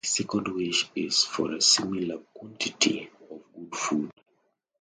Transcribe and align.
His 0.03 0.13
second 0.13 0.47
wish 0.47 0.89
is 0.95 1.23
for 1.25 1.51
a 1.51 1.61
similar 1.61 2.17
quantity 2.33 3.07
of 3.29 3.43
good 3.53 3.75
food. 3.75 4.11